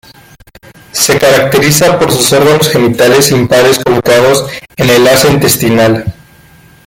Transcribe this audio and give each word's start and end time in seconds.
Se 0.93 1.19
caracteriza 1.19 1.99
por 1.99 2.11
sus 2.11 2.33
órganos 2.33 2.69
genitales 2.71 3.31
impares 3.31 3.77
colocados 3.77 4.43
en 4.75 4.89
el 4.89 5.07
asa 5.07 5.29
intestinal. 5.31 6.15